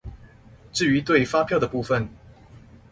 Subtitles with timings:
[0.73, 2.09] 至於對發票的部分